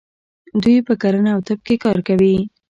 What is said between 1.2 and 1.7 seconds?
او طب